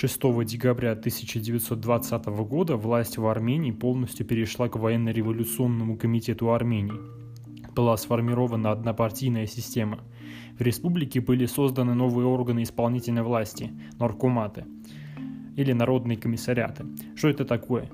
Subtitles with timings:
[0.00, 6.98] 6 декабря 1920 года власть в Армении полностью перешла к военно-революционному комитету Армении.
[7.74, 9.98] Была сформирована однопартийная система.
[10.58, 14.64] В республике были созданы новые органы исполнительной власти– наркоматы
[15.56, 16.86] или народные комиссариаты.
[17.14, 17.90] Что это такое?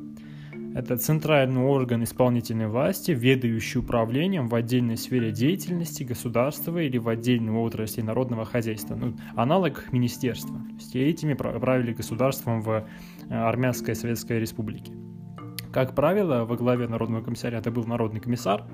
[0.76, 7.54] Это центральный орган исполнительной власти, ведающий управлением в отдельной сфере деятельности государства или в отдельной
[7.54, 8.94] отрасли народного хозяйства.
[8.94, 10.54] Ну, аналог министерства.
[10.54, 12.84] То есть этими правили государством в э,
[13.30, 14.92] Армянской Советской Республике.
[15.72, 18.66] Как правило, во главе Народного комиссариата был Народный комиссар,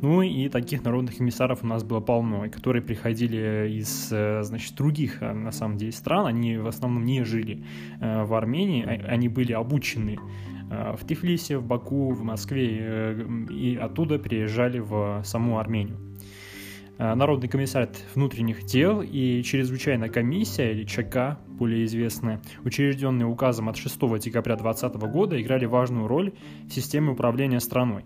[0.00, 5.22] ну и таких народных комиссаров у нас было полно, которые приходили из, э, значит, других,
[5.22, 6.26] э, на самом деле, стран.
[6.26, 7.64] Они в основном не жили
[8.00, 10.18] в Армении, а, они были обучены
[10.70, 15.98] Э, в Тифлисе, в Баку, в Москве э, и оттуда переезжали в саму Армению.
[16.98, 23.76] Э, Народный комиссар внутренних дел и чрезвычайная комиссия, или ЧК, более известная, учрежденные указом от
[23.76, 26.32] 6 декабря 2020 года, играли важную роль
[26.66, 28.04] в системе управления страной.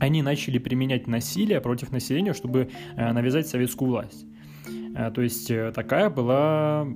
[0.00, 4.26] Они начали применять насилие против населения, чтобы навязать советскую власть.
[5.14, 6.86] То есть такая была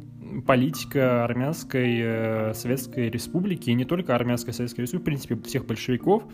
[0.46, 6.24] политика армянской э, Советской Республики, и не только армянской Советской Республики, в принципе, всех большевиков.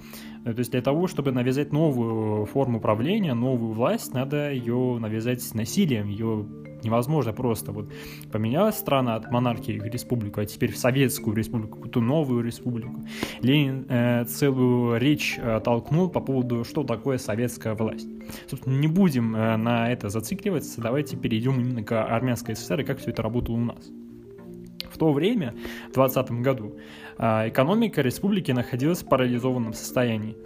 [0.45, 5.43] Э, то есть для того, чтобы навязать новую форму правления, новую власть, надо ее навязать
[5.55, 6.47] насилием, ее
[6.87, 7.73] невозможно просто.
[7.73, 7.93] Вот
[8.33, 13.05] поменялась страна от монархии в республику, а теперь в Советскую республику, какую-то новую республику.
[13.43, 18.09] Ленин э, целую речь э, толкнул по поводу, что такое советская власть.
[18.49, 22.99] Собственно, не будем э, на это зацикливаться, давайте перейдем именно к армянской ССР и как
[22.99, 23.91] все это работало у нас.
[24.91, 25.55] В то время,
[25.91, 26.77] в 2020 году,
[27.19, 30.37] э, экономика республики находилась в парализованном состоянии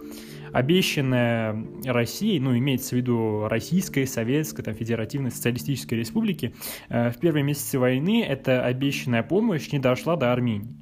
[0.53, 6.53] обещанная Россией, ну, имеется в виду Российской, Советской, там, Федеративной Социалистической Республики,
[6.89, 10.75] э, в первые месяцы войны эта обещанная помощь не дошла до Армении.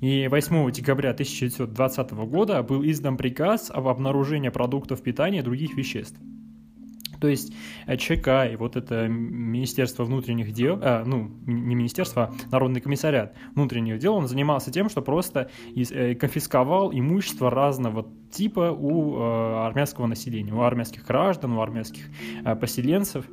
[0.00, 6.18] И 8 декабря 1920 года был издан приказ об обнаружении продуктов питания и других веществ.
[7.22, 7.54] То есть
[7.86, 13.36] э, ЧК и вот это Министерство внутренних дел, а, ну, не Министерство, а Народный комиссариат
[13.54, 20.52] внутренних дел, он занимался тем, что просто э, конфисковал имущество разного типа у армянского населения,
[20.52, 22.06] у армянских граждан, у армянских
[22.60, 23.24] поселенцев.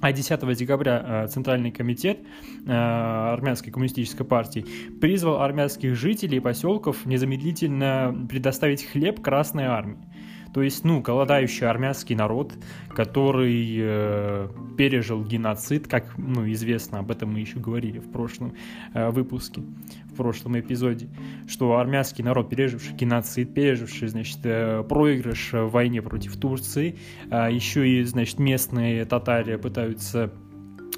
[0.00, 2.20] А 10 декабря Центральный комитет
[2.66, 4.64] Армянской коммунистической партии
[5.00, 10.08] призвал армянских жителей поселков незамедлительно предоставить хлеб Красной армии.
[10.52, 12.54] То есть, ну, голодающий армянский народ,
[12.88, 18.54] который э, пережил геноцид, как, ну, известно, об этом мы еще говорили в прошлом
[18.94, 19.62] э, выпуске,
[20.10, 21.08] в прошлом эпизоде,
[21.46, 26.98] что армянский народ, переживший геноцид, переживший, значит, э, проигрыш в войне против Турции,
[27.30, 30.32] э, еще и, значит, местные татари пытаются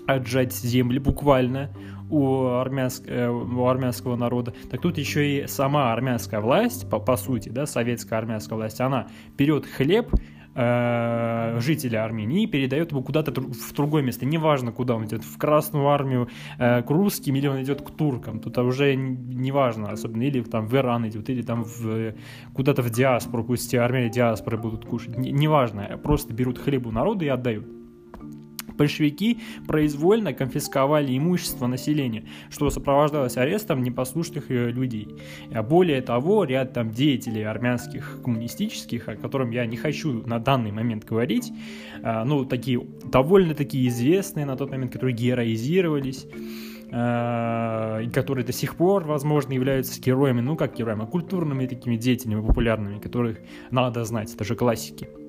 [0.07, 1.71] отжать земли буквально
[2.11, 7.17] у, армянск, э, у армянского народа, так тут еще и сама армянская власть, по, по
[7.17, 10.13] сути, да, советская армянская власть, она берет хлеб
[10.55, 14.27] э, жителя Армении передает его куда-то в другое место.
[14.27, 16.29] Неважно, куда он идет, в Красную армию,
[16.59, 18.41] э, к русским, или он идет к туркам.
[18.41, 22.15] Тут уже неважно, особенно, или там в Иран идет, или там в,
[22.53, 25.17] куда-то в диаспору, пусть армяне диаспоры будут кушать.
[25.17, 27.80] Неважно, просто берут хлеб у народа и отдают
[28.81, 35.07] большевики произвольно конфисковали имущество населения, что сопровождалось арестом непослушных э, людей.
[35.53, 40.73] А более того, ряд там деятелей армянских коммунистических, о котором я не хочу на данный
[40.73, 41.53] момент говорить,
[42.03, 46.27] а, ну, такие довольно-таки известные на тот момент, которые героизировались,
[46.91, 52.47] а, которые до сих пор, возможно, являются героями, ну как героями, а культурными такими деятелями,
[52.47, 55.20] популярными, которых надо знать, это же классики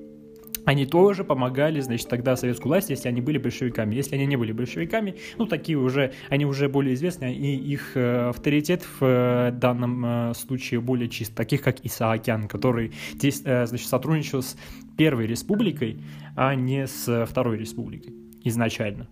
[0.64, 3.94] они тоже помогали, значит, тогда советскую власть, если они были большевиками.
[3.94, 8.28] Если они не были большевиками, ну, такие уже, они уже более известны, и их э,
[8.28, 14.42] авторитет в э, данном э, случае более чист, таких как Исаакян, который здесь, значит, сотрудничал
[14.42, 14.56] с
[14.96, 15.98] Первой Республикой,
[16.36, 18.14] а не с Второй Республикой
[18.44, 19.08] изначально.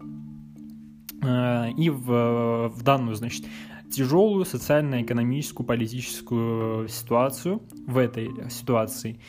[1.22, 3.44] И в, в данную, значит,
[3.90, 9.20] тяжелую социально-экономическую, политическую ситуацию, в этой ситуации,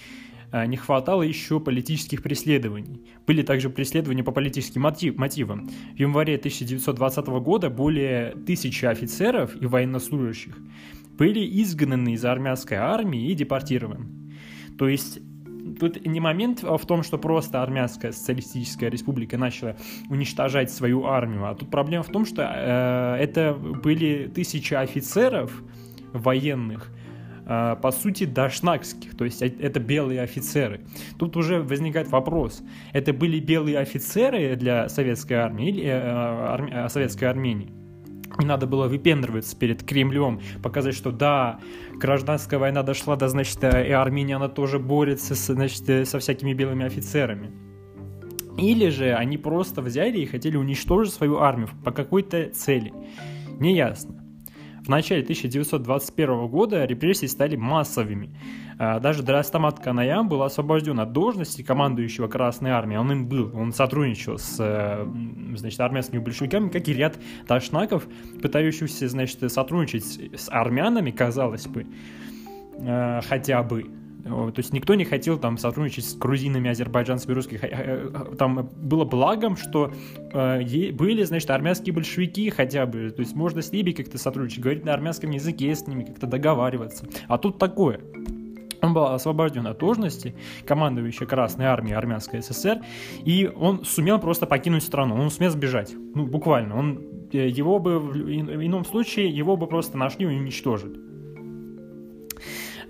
[0.52, 3.02] не хватало еще политических преследований.
[3.26, 5.70] Были также преследования по политическим мотив, мотивам.
[5.96, 10.58] В январе 1920 года более тысячи офицеров и военнослужащих
[11.18, 14.08] были изгнаны из армянской армии и депортированы.
[14.78, 15.20] То есть
[15.80, 19.76] тут не момент в том, что просто армянская социалистическая республика начала
[20.10, 25.52] уничтожать свою армию, а тут проблема в том, что э, это были тысячи офицеров
[26.14, 27.01] военных, а,
[27.46, 30.82] по сути, дашнакских, то есть это белые офицеры.
[31.20, 32.62] Тут уже возникает вопрос,
[32.94, 37.72] это были белые офицеры для советской армии или э, арми, э, советской Армении?
[38.40, 41.60] И надо было выпендриваться перед Кремлем, показать, что да,
[41.94, 46.20] гражданская война дошла до, значит, э, и Армения, она тоже борется, с, значит, э, со
[46.20, 47.52] всякими белыми офицерами.
[48.58, 52.94] Или же они просто взяли и хотели уничтожить свою армию по какой-то цели.
[53.60, 54.21] Неясно.
[54.84, 58.36] В начале 1921 года репрессии стали массовыми.
[58.80, 63.00] А, даже Драстамат Канаям был освобожден от должности командующего Красной Армией.
[63.00, 65.06] Он им был, он сотрудничал с э,
[65.56, 68.08] значит, армянскими большевиками, как и ряд ташнаков,
[68.42, 70.04] пытающихся значит, сотрудничать
[70.36, 71.86] с армянами, казалось бы,
[72.80, 74.01] э, хотя бы.
[74.24, 77.60] То есть никто не хотел там сотрудничать с грузинами, азербайджанцами, русскими.
[77.64, 79.92] Э, там было благом, что
[80.34, 83.10] э, были, значит, армянские большевики хотя бы.
[83.10, 87.08] То есть можно с ними как-то сотрудничать, говорить на армянском языке с ними, как-то договариваться.
[87.28, 88.02] А тут такое.
[88.82, 90.36] Он был освобожден от должности,
[90.66, 92.82] командующий Красной армией Армянской ССР,
[93.24, 96.78] и он сумел просто покинуть страну, он сумел сбежать, ну, буквально.
[96.78, 97.02] Он,
[97.32, 101.11] э, его бы, в ином случае, его бы просто нашли и уничтожили.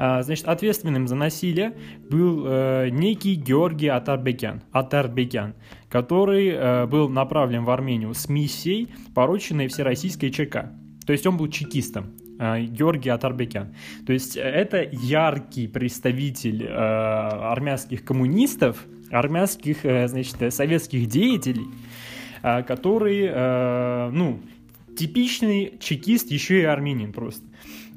[0.03, 1.75] А, значит, ответственным за насилие
[2.09, 5.53] был э, некий Георгий Атарбекян, Атарбекян,
[5.89, 10.71] который э, был направлен в Армению с миссией, порученной Всероссийской ЧК.
[11.05, 12.13] То есть он был чекистом.
[12.39, 13.75] Э, Георгий Атарбекян.
[14.07, 21.67] То есть это яркий представитель армянских коммунистов, армянских, значит, советских деятелей,
[22.41, 24.39] который, ну,
[24.97, 27.45] типичный чекист, еще и армянин просто.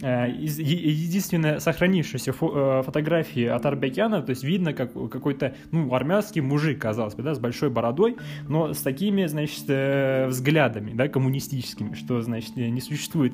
[0.04, 6.78] Э, единственная сохранившаяся э, фотографии от Арбекяна, то есть видно как какой-то, ну, армянский мужик,
[6.78, 12.20] казалось бы, да, с большой бородой, но с такими, значит, э, взглядами, да, коммунистическими, что,
[12.20, 13.32] значит, не существует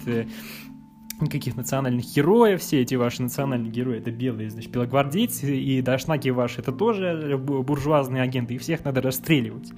[1.20, 6.61] никаких национальных героев, все эти ваши национальные герои это белые, значит, белогвардейцы, и дашнаки ваши
[6.61, 9.72] это тоже буржуазные агенты, их всех надо расстреливать.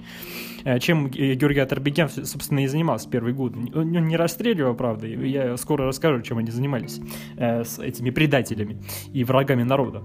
[0.63, 3.53] Э, чем Георгий Атарбекян, собственно, и занимался первый год.
[3.75, 6.99] Он не расстреливал, правда, я скоро расскажу, чем они занимались
[7.37, 8.81] э, с этими предателями
[9.11, 10.03] и врагами народа.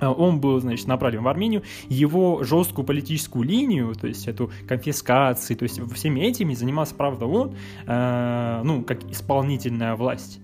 [0.00, 5.56] Э, он был, значит, направлен в Армению, его жесткую политическую линию, то есть эту конфискацию,
[5.56, 7.54] то есть всеми этими занимался, правда, он,
[7.86, 10.40] э, ну, как исполнительная власть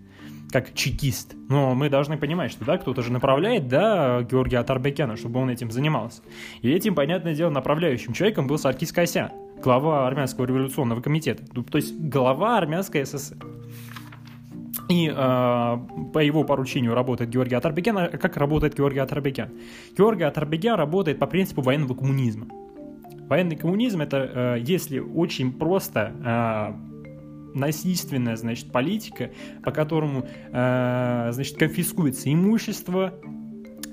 [0.53, 1.35] как чекист.
[1.49, 5.73] Но мы должны понимать, что да, кто-то же направляет, да, Георгия Атарбекяна, чтобы он этим
[5.73, 6.23] занимался.
[6.63, 11.77] И этим, понятное дело, направляющим человеком был Саркис Косян, глава Армянского революционного комитета, ну, то
[11.77, 13.37] есть глава Армянской ССР.
[14.89, 17.97] И э, по его поручению работает Георгий Атарбекян.
[17.99, 19.51] А как работает Георгий Атарбекян?
[19.97, 22.47] Георгий Атарбекян работает по принципу военного коммунизма.
[23.29, 26.95] Военный коммунизм это, э, если очень просто, э,
[27.59, 29.31] насильственная, значит, политика,
[29.63, 33.15] по которому, э, значит, конфискуется имущество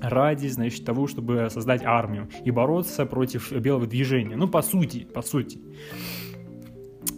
[0.02, 4.36] ради, значит, того, чтобы создать армию и бороться против белого движения.
[4.36, 5.60] Ну, по сути, по сути.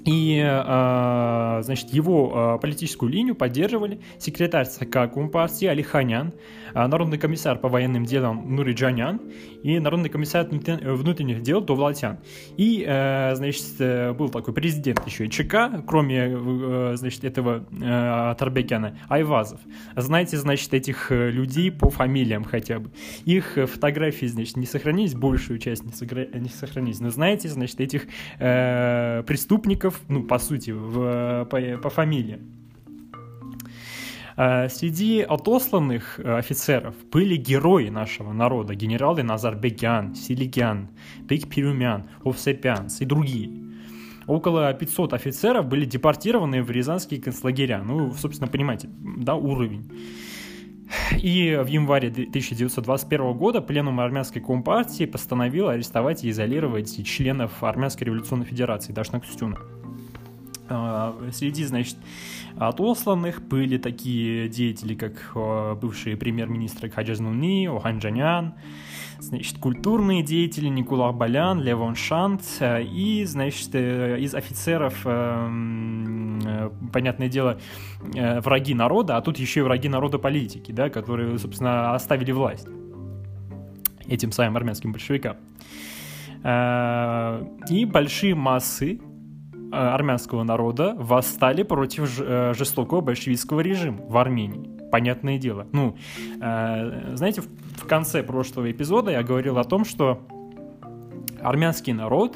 [0.05, 6.33] И, э, значит, его э, политическую линию поддерживали секретарь ЦК Компартии Алиханян,
[6.75, 9.21] э, народный комиссар по военным делам Нуриджанян
[9.63, 12.19] и народный комиссар внутренних дел Довлатян.
[12.59, 18.35] И, э, значит, э, был такой президент еще и ЧК, кроме, э, значит, этого э,
[18.39, 19.61] Тарбекяна, Айвазов.
[19.97, 22.91] Знаете, значит, этих людей по фамилиям хотя бы.
[23.25, 27.01] Их фотографии, значит, не сохранились, большую часть не, сохранились.
[27.01, 28.07] Но знаете, значит, этих
[28.39, 32.39] преступников офицеров, ну, по сути, в, по, по фамилии.
[34.37, 40.89] А, среди отосланных э, офицеров были герои нашего народа, генералы Назарбекян, Силикян,
[41.29, 43.51] Пикпирюмян, Овсепянс и другие.
[44.27, 47.83] Около 500 офицеров были депортированы в рязанские концлагеря.
[47.85, 48.89] Ну, собственно, понимаете,
[49.19, 49.91] да, уровень.
[51.21, 58.47] И в январе 1921 года пленум армянской компартии постановил арестовать и изолировать членов Армянской революционной
[58.47, 59.59] федерации Дашнакстюна.
[60.69, 61.97] А, среди, значит,
[62.57, 68.55] отосланных были такие деятели, как а, бывшие премьер-министры Хаджазнуни, Оханджанян,
[69.19, 77.29] значит, культурные деятели Никола Балян, Левон Шант а, и, значит, э, из офицеров, э, понятное
[77.29, 77.59] дело,
[78.15, 82.69] э, враги народа, а тут еще и враги народа политики, да, которые, собственно, оставили власть
[84.07, 85.37] этим самым армянским большевикам.
[87.71, 89.01] И большие массы
[89.75, 94.71] Э, армянского народа восстали против э, жестокого большевистского режима в Армении.
[94.93, 95.67] Понятное дело.
[95.73, 95.97] Ну,
[96.41, 97.43] э, знаете,
[97.85, 100.27] в конце прошлого эпизода я говорил о том, что
[101.43, 102.35] армянский народ,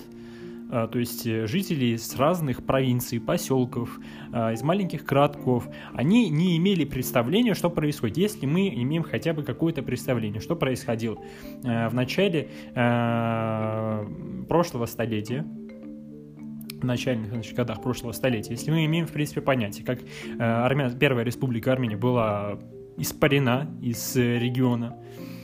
[0.70, 3.98] то есть жители с разных провинций, поселков,
[4.30, 8.18] из маленьких городков, они не имели представления, что происходит.
[8.18, 11.16] Если мы имеем хотя бы какое-то представление, что происходило
[11.62, 12.50] в начале
[14.46, 15.46] прошлого столетия,
[16.82, 20.04] начальных значит, годах прошлого столетия, если мы имеем, в принципе, понятие, как э,
[20.38, 20.90] Армя...
[20.90, 22.58] Первая республика Армения была
[22.98, 25.37] испарена из э, региона, э,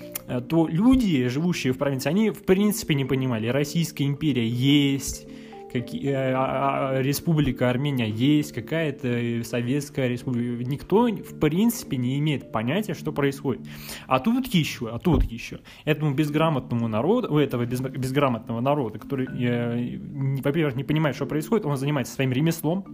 [0.48, 5.26] то люди, живущие в провинции, они, в принципе, не понимали, Российская империя есть,
[5.74, 10.64] какие, э, а, а, республика Армения есть, какая-то советская республика.
[10.64, 13.66] Никто, в принципе, не имеет понятия, что происходит.
[14.06, 15.60] А тут еще, а тут еще.
[15.84, 19.98] Этому безграмотному народу, у этого без, безграмотного народа, который, э,
[20.42, 22.84] во-первых, не понимает, что происходит, он занимается своим ремеслом,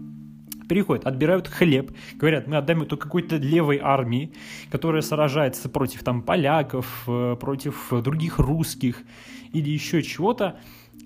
[0.71, 4.33] переходят, отбирают хлеб, говорят, мы отдаем это какой-то левой армии,
[4.71, 9.03] которая сражается против там поляков, э, против других русских
[9.53, 10.61] или еще чего-то,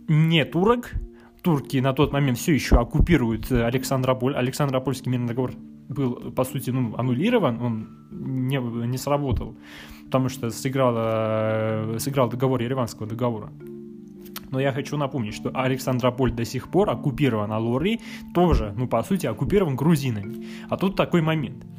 [0.06, 0.92] не турок,
[1.40, 4.36] турки на тот момент все еще оккупируют э, Александрополь.
[4.36, 5.52] Александропольский мирный договор
[5.88, 9.56] был, по сути, ну, аннулирован, он не, не сработал,
[10.04, 13.50] потому что сыграл, э, сыграл договор Ереванского договора.
[14.50, 18.00] Но я хочу напомнить, что Александрополь до сих пор оккупирован, а Лори
[18.34, 20.46] тоже, ну, по сути, оккупирован грузинами.
[20.68, 21.64] А тут такой момент–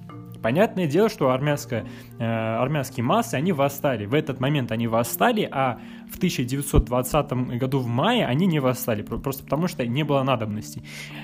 [0.46, 1.88] Понятное дело, что армянская,
[2.20, 4.06] э, армянские массы, они восстали.
[4.06, 9.44] В этот момент они восстали, а в 1920 году в мае они не восстали, просто
[9.44, 10.84] потому что не было надобности.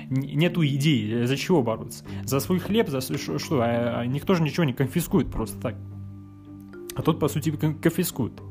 [0.09, 2.03] Нету идеи, за чего бороться.
[2.23, 3.61] За свой хлеб, за что?
[3.61, 5.75] А, а никто же ничего не конфискует просто так.
[6.95, 8.41] А тут, по сути, конфискуют.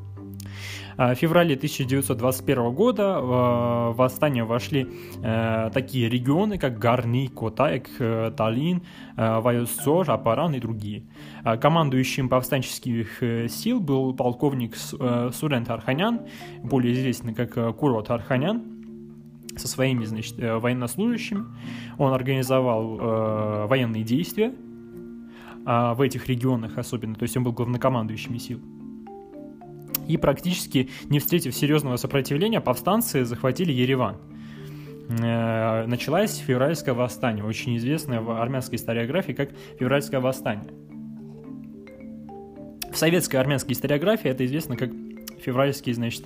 [0.97, 4.89] А, в феврале 1921 года в восстание вошли
[5.23, 8.83] э, такие регионы, как Гарни, Котайк, э, Таллин,
[9.17, 11.05] э, Вайосцор, Апаран и другие.
[11.45, 16.21] А, командующим повстанческих сил был полковник Сурент Арханян,
[16.63, 18.63] более известный как Курот Арханян,
[19.57, 21.45] со своими значит, военнослужащими.
[21.99, 24.55] Он организовал военные действия
[25.65, 28.61] в этих регионах особенно, то есть он был главнокомандующим сил
[30.11, 34.17] и практически не встретив серьезного сопротивления, повстанцы захватили Ереван.
[35.09, 40.73] Э, началось февральское восстание, очень известное в армянской историографии как февральское восстание.
[42.93, 44.91] В советской армянской историографии это известно как
[45.41, 46.25] февральские, значит,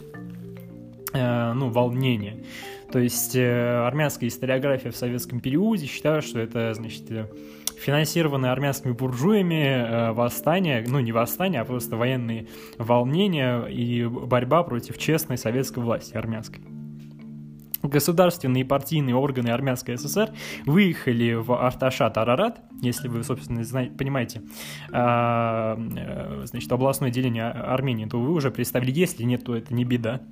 [1.13, 2.43] э, ну, волнения.
[2.91, 7.05] То есть э, армянская историография в советском периоде считает, что это, значит,
[7.79, 14.99] финансированные армянскими буржуями э, восстания, ну не восстания, а просто военные волнения и борьба против
[14.99, 16.74] честной советской власти армянской.
[17.89, 20.31] Государственные и партийные органы Армянской ССР
[20.67, 24.43] выехали в Арташат Арарат, если вы, собственно, знаете, понимаете,
[24.93, 29.85] а, э, значит, областное деление Армении, то вы уже представили, если нет, то это не
[29.85, 30.23] беда.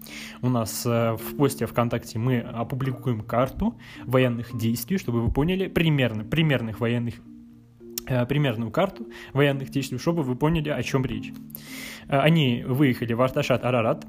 [0.40, 6.24] У нас э, в посте ВКонтакте мы опубликуем карту военных действий, чтобы вы поняли примерно,
[6.24, 7.14] примерных военных
[8.06, 11.32] Э, примерную карту военных действий, чтобы вы поняли, о чем речь.
[12.08, 14.04] Они выехали в Арташат-Арарат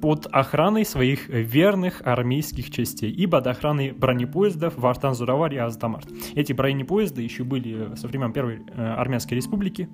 [0.00, 6.08] под охраной своих верных армейских частей и под охраной бронепоездов в Артан-Зуравар и Аздамарт.
[6.34, 9.88] Эти бронепоезды еще были со времен Первой э, Армянской Республики.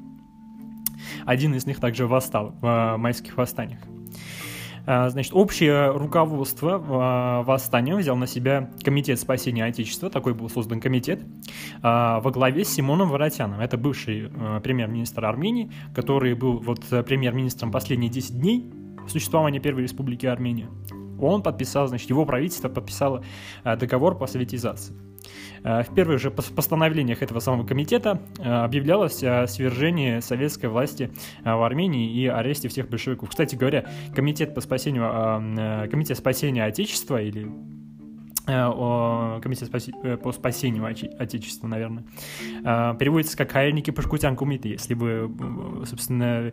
[1.25, 3.81] Один из них также восстал в майских восстаниях.
[4.87, 11.21] А, значит, общее руководство восстания взял на себя Комитет спасения Отечества, такой был создан комитет,
[11.83, 13.61] во главе с Симоном Воротяном.
[13.61, 14.31] Это бывший
[14.63, 18.71] премьер-министр Армении, который был вот премьер-министром последние 10 дней
[19.09, 20.69] существования Первой Республики Армения.
[21.21, 23.25] Он подписал, значит, его правительство подписало
[23.65, 24.95] договор по советизации.
[25.65, 31.11] Э, в первых же постановлениях этого самого комитета э, объявлялось о свержении советской власти
[31.45, 33.31] э, в Армении и аресте всех большевиков.
[33.31, 37.51] Кстати говоря, комитет по спасению, комитет спасения Отечества или
[38.47, 39.73] Комитет
[40.23, 42.05] по спасению Отечества, наверное,
[42.63, 45.29] переводится как «Хайрники Пашкутян Кумиты», если вы,
[45.85, 46.53] собственно,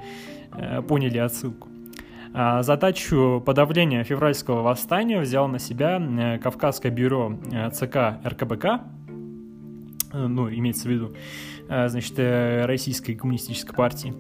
[0.88, 1.70] поняли отсылку.
[2.36, 8.66] А, задачу подавления февральского восстания взял на себя э, Кавказское бюро э, ЦК РКБК,
[10.14, 11.16] э, ну, имеется в виду,
[11.68, 12.18] значит,
[12.68, 14.14] Российской коммунистической партии.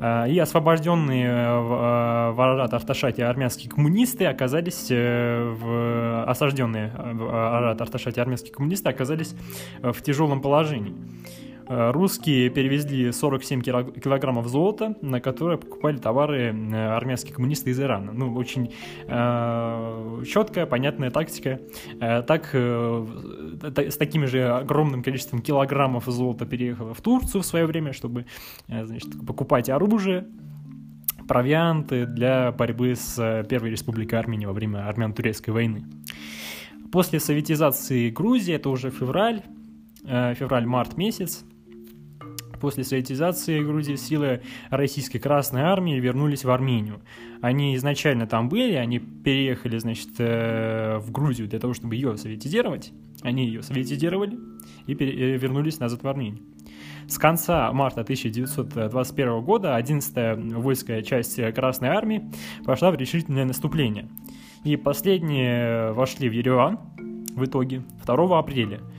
[0.00, 6.24] И освобожденные Арарат Арташате армянские коммунисты оказались в...
[6.26, 9.34] осажденные в Арарат Арташате армянские коммунисты оказались
[9.82, 10.94] в тяжелом положении.
[11.68, 18.12] Э, русские перевезли 47 килограммов золота, на которые покупали товары э, армянские коммунисты из Ирана.
[18.12, 18.72] Ну, очень
[19.06, 21.60] э, четкая, понятная тактика.
[22.00, 23.06] Э, так, э,
[23.76, 28.24] с таким же огромным количеством килограммов золота переехала в Турцию в свое время, чтобы
[28.68, 30.26] э, значит, покупать оружие,
[31.28, 35.84] провианты для борьбы с Первой Республикой Армении во время армяно-турецкой войны.
[36.90, 39.42] После советизации Грузии, это уже февраль,
[40.06, 41.44] февраль-март месяц,
[42.60, 47.00] После советизации Грузии силы Российской Красной Армии вернулись в Армению.
[47.40, 52.92] Они изначально там были, они переехали, значит, э, в Грузию для того, чтобы ее советизировать.
[53.22, 54.38] Они ее советизировали
[54.86, 56.42] и э, вернулись назад в Армению.
[57.06, 62.30] С конца марта 1921 года 11-я воинская часть Красной Армии
[62.64, 64.08] пошла в решительное наступление.
[64.64, 66.78] И последние вошли в Ереван
[67.34, 68.80] в итоге 2 апреля–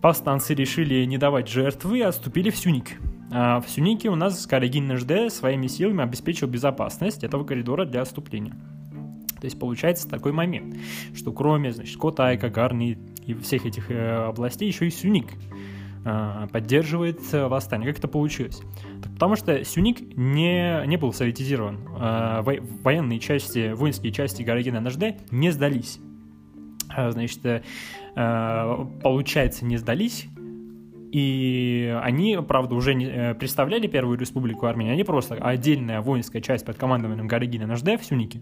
[0.00, 2.98] повстанцы решили не давать жертвы и отступили в Сюник.
[3.30, 8.54] А в Сюнике у нас Карагин НЖД своими силами обеспечил безопасность этого коридора для отступления.
[9.40, 10.76] То есть получается такой момент,
[11.14, 15.26] что кроме, значит, Котай, Кагарни и всех этих э, областей еще и Сюник
[16.04, 17.88] э, поддерживает э, восстание.
[17.88, 18.62] Как это получилось?
[19.14, 21.80] Потому что Сюник не, не был советизирован.
[22.00, 22.42] Э,
[22.82, 25.98] военные части, воинские части Гарагина НЖД не сдались.
[26.94, 27.62] Э, значит, э,
[28.16, 30.26] Э, получается, не сдались.
[31.12, 36.76] И они, правда, уже не представляли Первую Республику Армении, они просто отдельная воинская часть под
[36.76, 38.40] командованием Гарагина Нажде в Сюнике.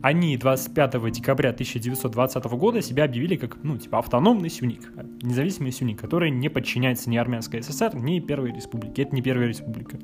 [0.00, 4.92] Они 25 декабря 1920 года себя объявили как, ну, типа, автономный Сюник,
[5.22, 9.02] независимый Сюник, который не подчиняется ни Армянской ССР, ни Первой Республике.
[9.02, 9.98] Это не Первая Республика.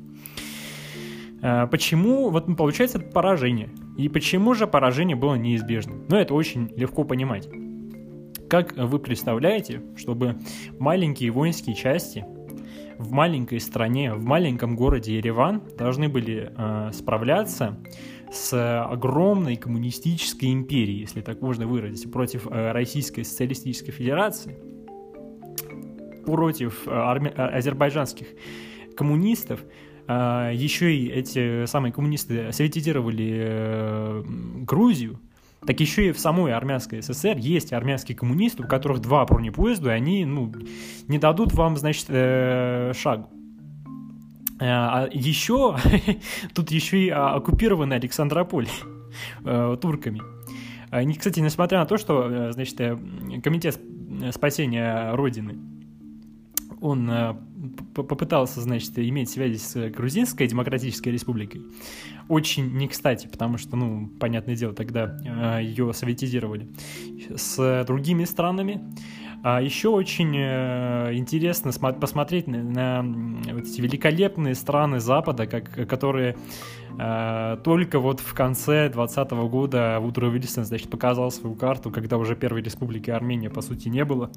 [1.70, 3.70] Почему, вот получается, это поражение.
[3.98, 6.06] И почему же поражение было неизбежным?
[6.08, 7.48] Ну, это очень легко понимать.
[8.48, 10.38] Как вы представляете, чтобы
[10.78, 12.24] маленькие воинские части
[12.96, 17.76] в маленькой стране, в маленьком городе Ереван должны были э, справляться
[18.30, 24.58] с огромной коммунистической империей, если так можно выразить, против э, Российской Социалистической Федерации,
[26.24, 28.28] против э, арми- э, азербайджанских
[28.96, 29.60] коммунистов,
[30.08, 34.22] э, еще и эти самые коммунисты советизировали э,
[34.66, 35.20] Грузию,
[35.66, 39.92] так еще и в самой армянской ССР есть армянские коммунисты, у которых два бронепоезда, и
[39.92, 40.52] они ну,
[41.08, 43.28] не дадут вам, значит, э, шагу.
[44.60, 45.76] Э, а еще,
[46.54, 48.68] тут еще и оккупированы Александрополь
[49.44, 50.20] э, турками.
[50.90, 52.76] Они, кстати, несмотря на то, что, э, значит,
[53.42, 53.78] комитет
[54.32, 55.56] спасения Родины,
[56.80, 57.10] он
[57.94, 61.62] попытался, значит, иметь связи с Грузинской Демократической Республикой.
[62.28, 65.16] Очень не кстати, потому что, ну, понятное дело, тогда
[65.58, 66.68] э, ее советизировали.
[67.34, 68.82] С другими странами.
[69.42, 76.36] А еще очень э, интересно посмотреть на, вот эти великолепные страны Запада, как, которые
[76.98, 82.34] э, только вот в конце 2020 года Вудро Вильсон, значит, показал свою карту, когда уже
[82.34, 84.30] первой республики Армения, по сути, не было.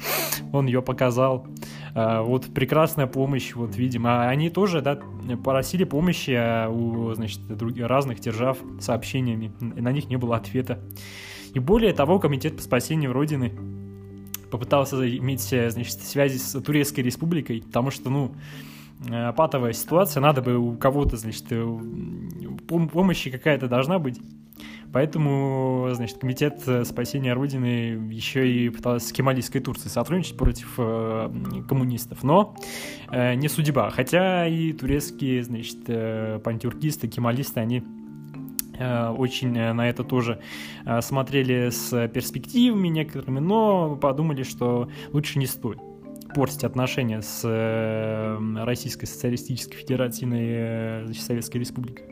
[0.52, 1.46] Он ее показал.
[1.94, 4.24] А, вот прекрасная помощь, вот видимо.
[4.24, 4.98] А они тоже, да,
[5.42, 9.52] просили помощи а, у, значит, других, разных держав сообщениями.
[9.60, 10.80] На них не было ответа.
[11.54, 13.52] И более того, Комитет по спасению Родины
[14.50, 18.34] попытался иметь, значит, связи с Турецкой республикой, потому что, ну,
[19.36, 21.78] патовая ситуация, надо бы у кого-то, значит, э,
[22.66, 24.18] помощи какая-то должна быть.
[24.92, 31.30] Поэтому, значит, комитет спасения Родины еще и пытался с Кемалийской Турцией сотрудничать против э,
[31.68, 32.56] коммунистов, но
[33.10, 33.90] э, не судьба.
[33.90, 37.82] Хотя и турецкие, значит, э, пантюркисты, кемалисты, они
[38.78, 40.40] э, очень на это тоже
[40.86, 45.78] э, смотрели с перспективами некоторыми, но подумали, что лучше не стоит
[46.34, 47.42] портить отношения с
[48.64, 52.04] Российской Социалистической Федеративной Советской Республикой.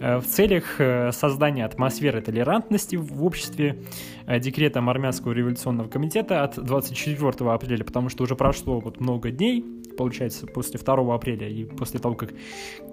[0.00, 3.78] Э, в целях э, создания атмосферы толерантности в обществе
[4.26, 9.64] э, декретом Армянского революционного комитета от 24 апреля, потому что уже прошло вот много дней,
[9.96, 12.32] получается, после 2 апреля и после того, как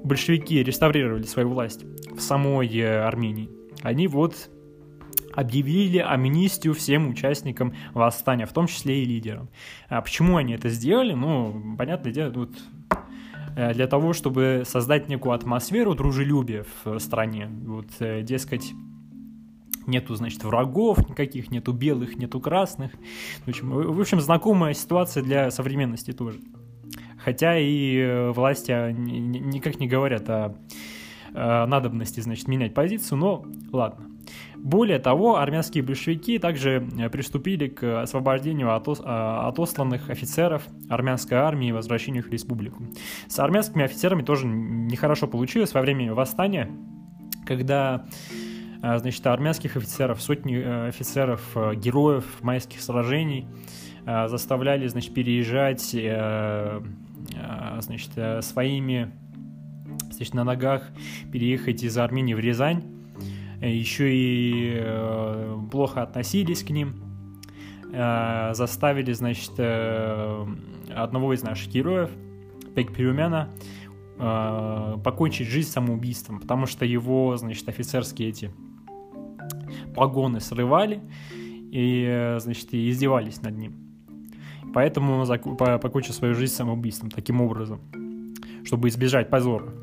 [0.03, 2.67] большевики реставрировали свою власть в самой
[3.05, 3.49] Армении,
[3.81, 4.49] они вот
[5.33, 9.49] объявили амнистию всем участникам восстания, в том числе и лидерам.
[9.87, 11.13] А почему они это сделали?
[11.13, 12.78] Ну, понятное дело, тут Э,
[13.55, 17.49] для того, чтобы создать некую атмосферу дружелюбия в стране.
[17.65, 18.73] Вот, э, дескать,
[19.87, 22.91] нету, значит, врагов никаких, нету белых, нету красных.
[23.45, 26.39] В общем, в общем, знакомая ситуация для современности тоже.
[27.17, 30.55] Хотя и э, власти никак не говорят о
[31.31, 34.08] надобности, значит, менять позицию, но ладно.
[34.61, 41.69] Более того, армянские большевики также э, приступили к освобождению от, а, отосланных офицеров армянской армии
[41.69, 42.83] и возвращению их в республику.
[43.27, 46.69] С армянскими офицерами тоже нехорошо получилось во время восстания,
[47.45, 48.05] когда
[48.83, 51.41] э, значит, армянских офицеров, сотни э, офицеров,
[51.75, 53.47] героев майских сражений
[54.05, 55.81] заставляли, значит, переезжать,
[57.81, 58.11] значит,
[58.43, 59.11] своими,
[60.09, 60.89] значит, на ногах
[61.31, 62.98] переехать из Армении в Рязань,
[63.67, 66.95] еще и э, плохо относились к ним,
[67.91, 70.45] э, заставили, значит, э,
[70.95, 72.09] одного из наших героев
[72.75, 73.49] Пекперюмяна
[74.17, 78.51] э, покончить жизнь самоубийством, потому что его, значит, офицерские эти
[79.95, 83.73] погоны срывали и, значит, издевались над ним.
[84.73, 87.81] Поэтому он покончил свою жизнь самоубийством таким образом,
[88.63, 89.73] чтобы избежать позора.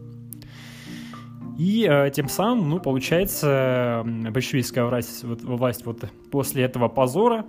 [1.58, 7.46] И э, тем самым, ну, получается, большевистская власть, вот, власть вот после этого позора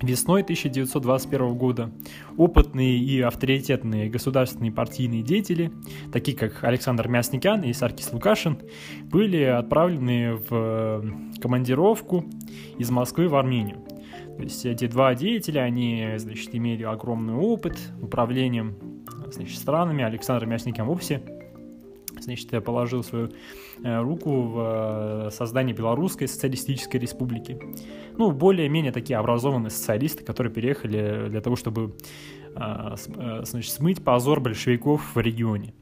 [0.00, 1.90] Весной 1921 года
[2.36, 5.72] опытные и авторитетные государственные партийные деятели,
[6.12, 8.58] такие как Александр Мясникян и Саркис Лукашин,
[9.10, 11.02] были отправлены в э,
[11.40, 12.24] командировку
[12.78, 13.84] из Москвы в Армению.
[14.36, 18.76] То есть эти два деятеля, они, значит, имели огромный опыт управлением
[19.32, 20.04] значит, странами.
[20.04, 21.22] Александр Мясникян вовсе
[22.36, 23.30] значит, положил свою
[23.82, 27.58] э, руку в э, создание Белорусской социалистической республики.
[28.16, 31.96] Ну, более-менее такие образованные социалисты, которые переехали для того, чтобы
[32.54, 32.94] э,
[33.42, 35.74] значит, смыть позор большевиков в регионе.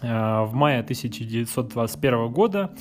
[0.00, 2.72] В мае 1921 года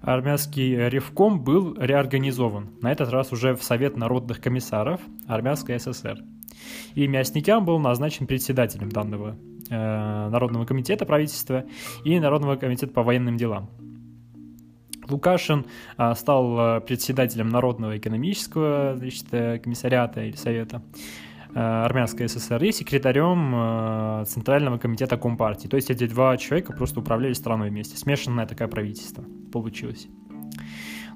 [0.00, 6.18] армянский ревком был реорганизован, на этот раз уже в Совет народных комиссаров Армянской ССР.
[6.94, 9.36] И Мясникян был назначен председателем данного
[9.70, 11.64] Э, Народного комитета правительства
[12.04, 13.70] и Народного комитета по военным делам.
[15.08, 20.82] Лукашин а, стал э, председателем Народного экономического значит, э, комиссариата или совета
[21.54, 25.68] Армянской ССР и секретарем Центрального комитета Компартии.
[25.68, 27.96] То есть эти два человека просто управляли страной вместе.
[27.96, 30.08] Смешанное такое правительство получилось.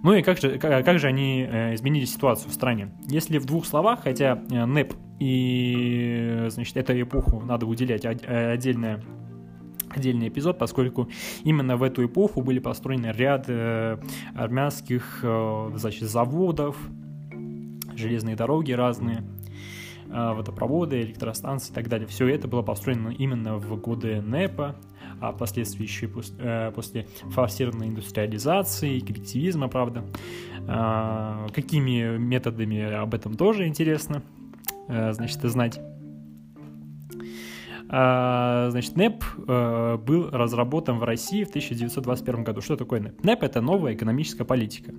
[0.03, 2.91] Ну и как же, как, же они э, изменили ситуацию в стране?
[3.09, 9.03] Если в двух словах, хотя э, НЭП и, значит, эту эпоху надо уделять э, отдельное
[9.91, 11.09] отдельный эпизод, поскольку
[11.45, 13.99] именно в эту эпоху были построены ряд э,
[14.35, 16.77] армянских э, значит, заводов,
[17.95, 19.25] железные дороги разные,
[20.09, 22.07] э, водопроводы, электростанции и так далее.
[22.07, 24.77] Все это было построено именно в годы НЭПа,
[25.21, 30.05] а впоследствии еще и после, э, после форсированной индустриализации коллективизма, правда.
[30.67, 34.23] А, какими методами об этом тоже интересно,
[34.89, 35.81] э, значит, знать.
[37.91, 42.61] А, значит, НЭП э, был разработан в России в 1921 году.
[42.61, 43.25] Что такое НЭП?
[43.25, 44.93] НЭП– это новая экономическая политика.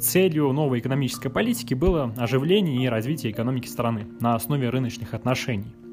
[0.00, 5.72] Целью новой экономической политики было оживление и развитие экономики страны на основе рыночных отношений–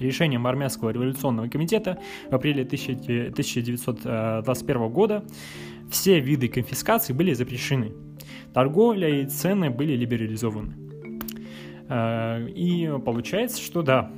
[0.00, 1.98] Решением Армянского революционного комитета
[2.30, 5.24] в апреле 1921 года
[5.90, 7.92] все виды конфискации были запрещены.
[8.52, 10.74] Торговля и цены были либерализованы.
[11.88, 14.10] Э, и получается, что да,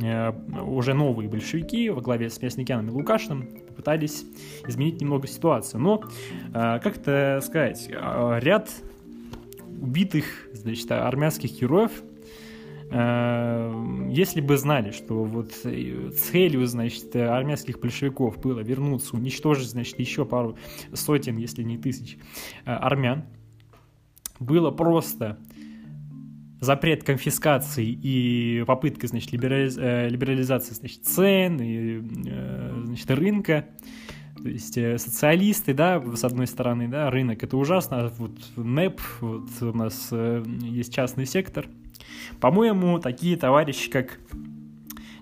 [0.00, 4.24] э, уже новые большевики во главе с Мясникяном и Лукашиным попытались
[4.66, 5.80] изменить немного ситуацию.
[5.80, 6.02] Но,
[6.54, 8.70] э, как это сказать, ряд
[9.80, 12.11] убитых, значит, армянских героев Э,
[12.92, 20.58] если бы знали, что вот целью, значит, армянских большевиков было вернуться, уничтожить, значит, еще пару
[20.92, 22.18] сотен, если не тысяч
[22.66, 23.24] э, армян,
[24.40, 25.38] было просто
[26.60, 29.78] запрет конфискации и попытка, значит, либерализ...
[29.78, 32.00] Э, либерализации, значит, цен и,
[32.84, 33.68] значит, рынка,
[34.36, 39.72] то есть социалисты, да, с одной стороны, да, рынок это ужасно, вот НЭП, вот у
[39.72, 41.66] нас есть частный сектор–
[42.40, 44.18] по-моему, такие товарищи, как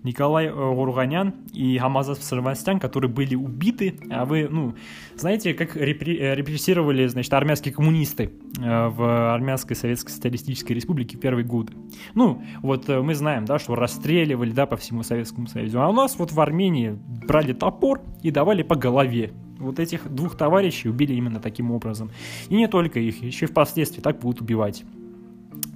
[0.02, 4.74] Николай Гурганян и Хамазов Сарванстян, которые были убиты, а вы, ну,
[5.16, 11.74] знаете, как э, репрессировали, значит, армянские коммунисты э, в Армянской Советской Социалистической Республике первые годы.
[12.14, 15.92] Ну, вот э, мы знаем, да, что расстреливали, да, по всему Советскому Союзу, а у
[15.92, 19.32] нас вот в Армении брали топор и давали по голове.
[19.58, 22.10] Вот этих двух товарищей убили именно таким образом.
[22.48, 24.84] И не только их, еще и впоследствии так будут убивать.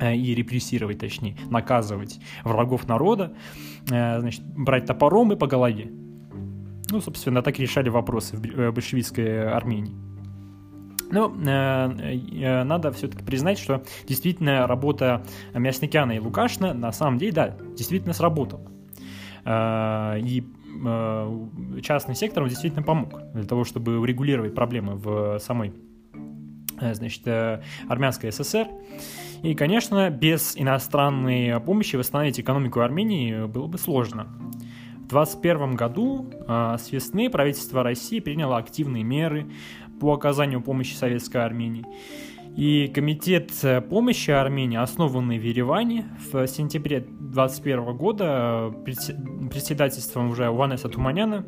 [0.00, 3.32] Э, и репрессировать, точнее, наказывать врагов народа,
[3.90, 5.90] э, значит, брать топором и по голове.
[6.90, 9.94] Ну, собственно, так решали вопросы в э, большевистской Армении.
[11.10, 17.56] Но э, надо все-таки признать, что действительно работа Мясникяна и Лукашина на самом деле, да,
[17.76, 18.70] действительно сработала.
[19.44, 20.44] Э, и
[20.84, 25.72] э, частный сектор он действительно помог для того, чтобы урегулировать проблемы в самой
[26.92, 27.27] значит,
[27.88, 28.68] армянской ССР.
[29.42, 34.25] И, конечно, без иностранной помощи восстановить экономику Армении было бы сложно.
[35.05, 39.47] В 2021 году э, с весны правительство России приняло активные меры
[40.01, 41.85] по оказанию помощи советской Армении.
[42.57, 43.51] И комитет
[43.90, 51.44] помощи Армении, основанный в Ереване, в сентябре 2021 года председательством уже Ванеса Туманяна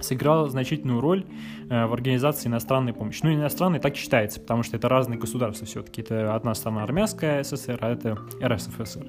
[0.00, 1.24] сыграл значительную роль
[1.68, 3.20] э, в организации иностранной помощи.
[3.22, 6.02] Ну, иностранной так считается, потому что это разные государства все-таки.
[6.02, 9.06] Это одна страна армянская СССР, а это РСФСР.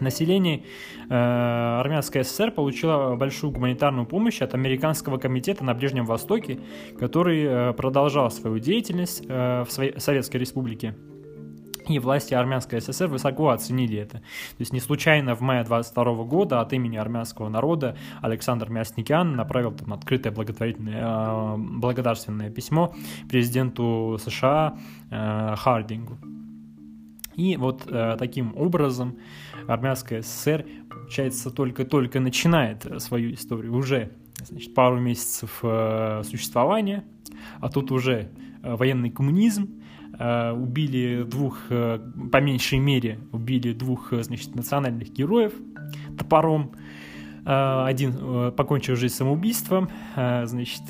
[0.00, 0.62] Население
[1.08, 1.14] э,
[1.80, 6.60] Армянской ССР получило большую гуманитарную помощь от Американского комитета на Ближнем Востоке,
[6.98, 10.94] который э, продолжал свою деятельность э, в Советской Республике.
[11.88, 14.18] И власти Армянской ССР высоко оценили это.
[14.18, 19.72] То есть не случайно в мае 22 года от имени армянского народа Александр Мясникян направил
[19.72, 22.94] там открытое благотворительное, э, благодарственное письмо
[23.28, 24.78] президенту США
[25.10, 26.18] э, Хардингу.
[27.36, 29.16] И вот э, таким образом
[29.68, 33.74] Армянская ССР, получается, только-только начинает свою историю.
[33.74, 34.10] Уже
[34.44, 37.04] значит, пару месяцев э, существования,
[37.60, 38.30] а тут уже
[38.62, 39.82] э, военный коммунизм,
[40.18, 45.52] э, убили двух, по меньшей мере, убили двух, значит, национальных героев
[46.18, 46.72] топором,
[47.44, 50.82] один покончил жизнь самоубийством, значит,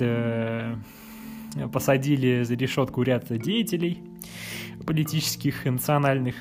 [1.73, 4.03] посадили за решетку ряд деятелей
[4.85, 6.35] политических и национальных,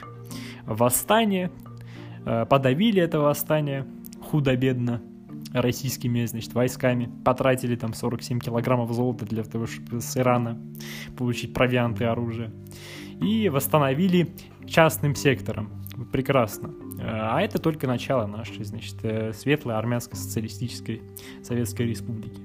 [0.65, 1.51] восстание,
[2.23, 3.85] подавили это восстание
[4.19, 5.03] худо-бедно
[5.53, 10.59] российскими, значит, войсками, потратили там 47 килограммов золота для того, чтобы с Ирана
[11.17, 12.51] получить провианты и оружие,
[13.21, 15.71] и восстановили частным сектором.
[16.11, 16.67] Прекрасно.
[16.99, 21.01] Э, а это только начало нашей, значит, э, светлой армянской социалистической
[21.43, 22.41] Советской Республики.